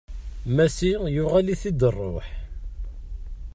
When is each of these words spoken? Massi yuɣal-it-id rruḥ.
Massi 0.55 0.91
yuɣal-it-id 1.15 1.81
rruḥ. 1.95 2.27